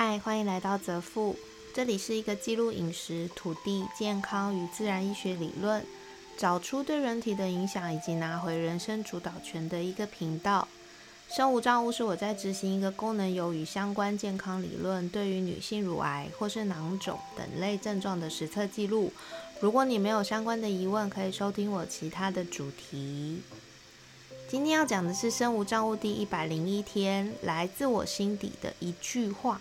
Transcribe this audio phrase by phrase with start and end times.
[0.00, 1.34] 嗨，欢迎来到泽富，
[1.74, 5.84] 这里是一个记录饮食、土地、健康与自然医学理论，
[6.36, 10.68] 找出对人体的影响，以及拿回人生主导权的一个频道。
[11.28, 19.12] 生物账务是我在执行一个功能有与相关健康理论，对于女性乳癌或是囊肿等类症状的实测记录。
[19.58, 23.42] 如果你没有相关的疑问，可以收听我其他的主题。
[24.48, 29.60] 今天要讲的是生物账务第一百零一天，来自我心底的一句话。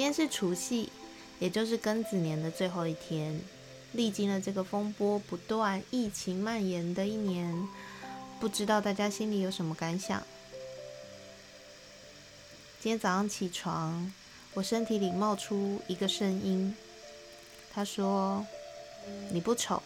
[0.00, 0.88] 今天是除夕，
[1.40, 3.38] 也就是庚子年的最后一天，
[3.92, 7.68] 历经了这个风波不断、疫情蔓延的一年，
[8.40, 10.22] 不知道大家心里有什么感想？
[12.80, 14.10] 今天早上起床，
[14.54, 16.74] 我身体里冒出一个声音，
[17.70, 18.46] 他说
[19.30, 19.82] ：“你不丑。”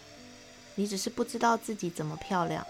[0.77, 2.65] 你只是不知道自己怎么漂亮。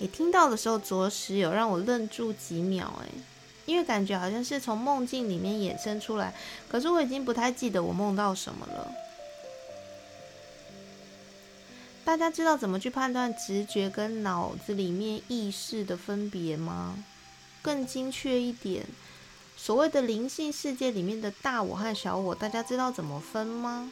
[0.00, 3.06] 你听到的时候，着实有让我愣住几秒，哎，
[3.66, 6.32] 因为感觉好像是从梦境里面衍生出来，
[6.68, 8.92] 可是我已经不太记得我梦到什么了。
[12.04, 16.96] 大家知道怎么去判断直觉跟脑子里面意识的分别吗？
[17.60, 18.86] 更精确一点，
[19.56, 23.90] 所谓的灵性世界里面的大我和小我，大家知道怎么分吗？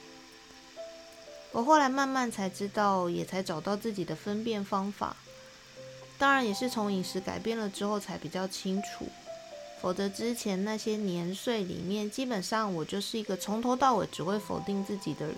[1.50, 5.17] 我后来慢慢才知道，也才找到自己的分辨方法。
[6.17, 9.08] 当然，也是从饮食改变了之后才比较清楚。
[9.84, 15.36] 否则之前那些年岁里面，基本上我就是一个从头到尾只会否定自己的人，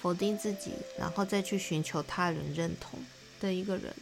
[0.00, 2.98] 否定自己，然后再去寻求他人认同
[3.38, 3.94] 的一个人。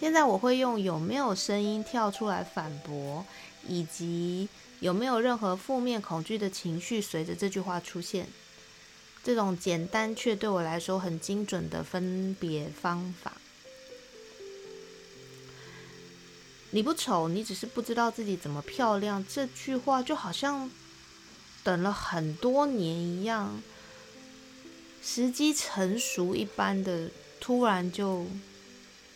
[0.00, 3.26] 现在我会用有没有声音跳出来反驳，
[3.68, 4.48] 以及。
[4.80, 8.26] 有没有任何负面恐惧的情绪随着这句话出现？
[9.22, 13.41] 这种简单却对我来说很精准的分别方法。
[16.74, 19.24] 你不丑，你只是不知道自己怎么漂亮。
[19.28, 20.70] 这句话就好像
[21.62, 23.62] 等了很多年一样，
[25.02, 28.26] 时机成熟一般的，突然就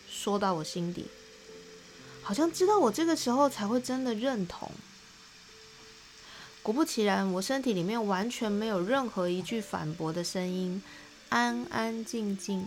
[0.07, 1.07] 说到我心底，
[2.23, 4.71] 好像知道我这个时候才会真的认同。
[6.63, 10.83] 果不其然，我身体里面完全没有任何一句反驳的声音，
[11.31, 12.67] 安安静静。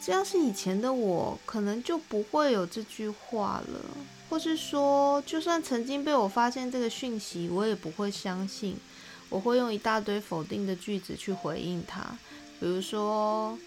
[0.00, 3.80] 这要是以前的我，可能就不会有这句话了，
[4.30, 8.76] 或是说，就算曾经被我发现这个讯息，我也不会相信。
[9.30, 12.00] 我会用一大堆否定的句子去回应他，
[12.58, 13.58] 比如说，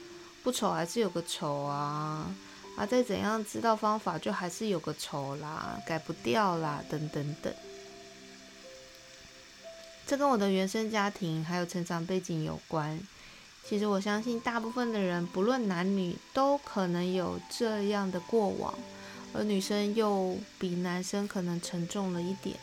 [0.42, 2.34] 不丑还是有个丑啊，
[2.76, 7.54] 啊，再怎样知道方法，就还是有个丑啦，改不掉啦，等等等。
[10.08, 13.00] 这跟我的原生家庭还有成长背景有关。
[13.64, 18.78] 其实我相信，大部分的人不论男女，都可能有这样的过往，
[19.34, 22.58] 而女生又比男生可能沉重了一点。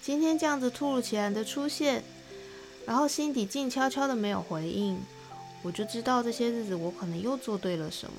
[0.00, 2.04] 今天这样子突如其来的出现，
[2.86, 5.00] 然后心底静悄悄的没有回应，
[5.62, 8.12] 我就知道这些日子我可能又做对了什么。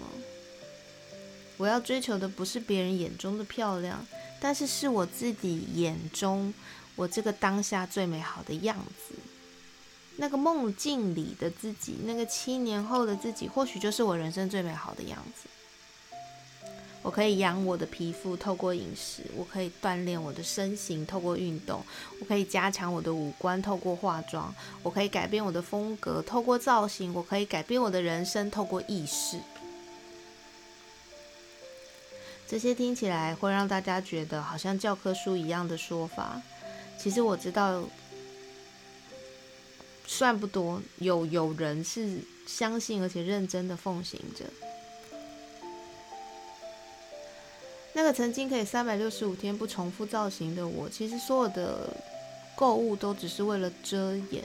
[1.58, 4.06] 我要追求的不是别人眼中的漂亮。
[4.41, 6.53] 但是是我自己眼中
[6.96, 9.14] 我这个当下最美好的样子，
[10.19, 15.47] 那个梦境里的自己，那个七年后的自己，或许就是我人生最美好的样子。
[17.02, 21.79] 我可以养我的皮肤，透过饮食；我可以锻炼我的身形，透过运动；
[22.19, 24.53] 我可以加强我的五官，透过化妆；
[24.84, 29.40] 我可以改变我的风格，透过造型；我可以改变我的人生，透过意识。
[32.46, 36.41] 这些听起来会让大家觉得好像教科书一样的说法，
[37.00, 37.81] 其实我知道
[40.19, 44.44] 算不多，有有人是相信而且认真的奉行着。
[47.94, 51.96] 那个曾经可以三百六十五天不重复造型的我，其实所有的
[52.58, 54.44] 购物都只是为了遮掩，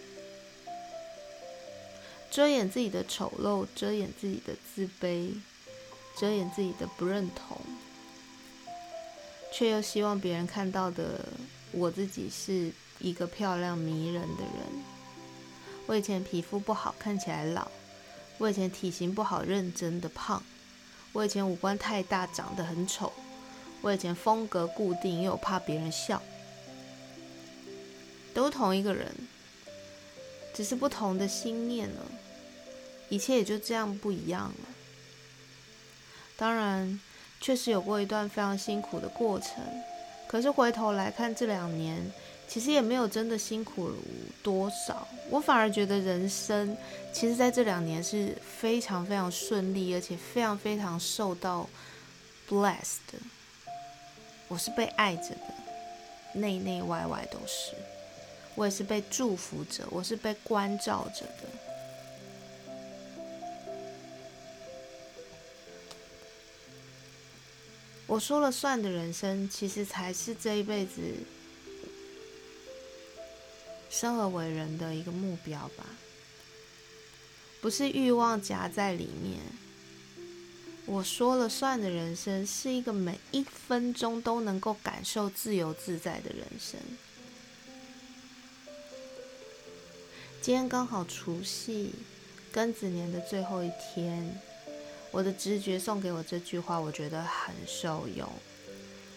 [2.31, 5.32] 遮掩自己的丑陋，遮掩自己的自卑，
[6.16, 7.60] 遮掩自己的不认同。
[9.52, 11.28] 却又希望别人看到的
[11.72, 12.70] 我自己是
[13.00, 14.94] 一个漂亮迷人的人。
[15.86, 17.69] 我以前皮肤不好，看起来老；
[18.38, 20.42] 我以前体型不好，认真的胖；
[21.12, 23.12] 我以前五官太大，长得很丑；
[23.81, 26.22] 我以前风格固定，又怕别人笑。
[28.32, 29.14] 都同一个人，
[30.52, 32.02] 只是不同的心念了，
[33.08, 34.69] 一切也就这样不一样了。
[36.37, 37.00] 当然。
[37.40, 39.62] 确实有过一段非常辛苦的过程，
[40.26, 42.10] 可是回头来看这两年，
[42.46, 43.91] 其实也没有真的辛苦
[44.43, 45.06] 多少。
[45.31, 46.76] 我反而觉得人生，
[47.12, 51.69] 其实在这两年是非常非常顺利，而且非常非常受到
[52.49, 52.99] blessed。
[54.46, 55.55] 我是被爱着的，
[56.35, 57.75] 内内外外都是。
[58.55, 61.49] 我也是被祝福着，我是被关照着的。
[68.06, 71.00] 我说了算的人生，其实才是这一辈子
[74.04, 75.86] 生而为人的一个目标吧。
[77.62, 79.40] 不是欲望夹在里面。
[80.84, 86.78] 我说了算的人生，是一个每一分钟都能够感受自由自在的人生。
[90.42, 91.94] 今天刚好除夕，
[92.52, 94.38] 庚子年的最后一天。
[95.12, 98.28] 我的直觉送给我这句话，我觉得很受用。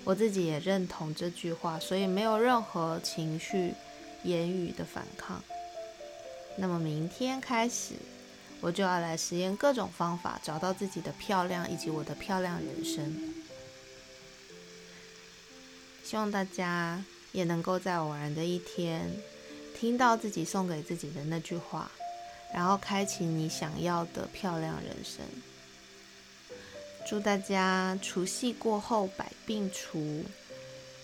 [0.05, 3.73] 我自己也认同这句话，所以没有任何情绪、
[4.27, 5.43] 言语的反抗。
[6.57, 7.93] 那么明天开始，
[8.61, 13.33] 我就要来实验各种方法，找到自己的漂亮以及我的漂亮人生。
[16.03, 19.11] 希望大家也能够在偶然的一天，
[19.77, 21.91] 听到自己送给自己的那句话，
[22.53, 25.23] 然后开启你想要的漂亮人生。
[27.07, 30.25] 祝大家除夕过后百病除，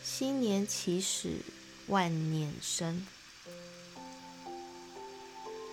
[0.03, 1.37] 新年起始
[1.87, 3.05] 万年生，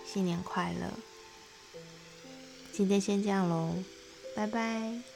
[0.05, 0.91] 新年快乐！
[2.73, 3.75] 今天先这样喽，
[4.35, 5.10] 拜拜。